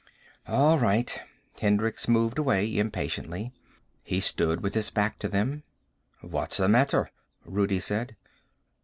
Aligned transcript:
"All 0.47 0.79
right." 0.79 1.21
Hendricks 1.61 2.07
moved 2.07 2.39
away 2.39 2.75
impatiently. 2.79 3.53
He 4.03 4.19
stood 4.19 4.61
with 4.61 4.73
his 4.73 4.89
back 4.89 5.19
to 5.19 5.27
them. 5.29 5.61
"What's 6.21 6.57
the 6.57 6.67
matter?" 6.67 7.11
Rudi 7.45 7.79
said. 7.79 8.15